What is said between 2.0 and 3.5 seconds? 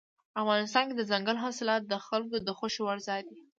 خلکو د خوښې وړ ځای دی.